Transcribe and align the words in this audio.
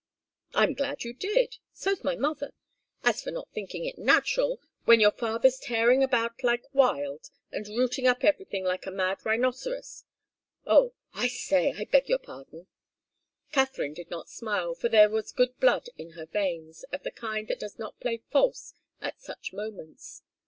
"I'm 0.55 0.73
glad 0.73 1.03
you 1.03 1.13
did. 1.13 1.57
So's 1.73 2.03
my 2.03 2.15
mother. 2.15 2.55
As 3.03 3.21
for 3.21 3.29
not 3.29 3.51
thinking 3.51 3.85
it 3.85 3.99
natural, 3.99 4.59
when 4.85 4.99
your 4.99 5.11
father's 5.11 5.59
tearing 5.59 6.01
about 6.03 6.43
like 6.43 6.63
wild 6.73 7.29
and 7.51 7.67
rooting 7.67 8.07
up 8.07 8.23
everything 8.23 8.63
like 8.63 8.87
a 8.87 8.91
mad 8.91 9.23
rhinoceros 9.23 10.05
oh, 10.65 10.95
I 11.13 11.27
say! 11.27 11.73
I 11.77 11.85
beg 11.85 12.09
your 12.09 12.17
pardon" 12.17 12.65
Katharine 13.51 13.93
did 13.93 14.09
not 14.09 14.27
smile, 14.27 14.73
for 14.73 14.89
there 14.89 15.07
was 15.07 15.31
good 15.31 15.55
blood 15.59 15.85
in 15.99 16.13
her 16.13 16.25
veins, 16.25 16.81
of 16.91 17.03
the 17.03 17.11
kind 17.11 17.47
that 17.49 17.59
does 17.59 17.77
not 17.77 17.99
play 17.99 18.23
false 18.31 18.73
at 19.01 19.21
such 19.21 19.53
moments. 19.53 20.23